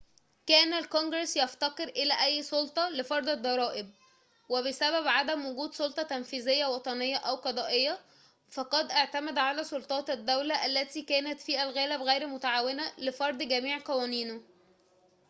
[0.47, 3.91] كان الكونجرس يفتقر إلى أي سلطة لفرض الضرائب
[4.49, 7.99] وبسبب عدم وجود سلطة تنفيذية وطنية أو قضائية
[8.49, 14.41] فقد اعتمد على سلطات الدولة التي كانت في الغالب غير متعاونة لفرض جميع قوانيه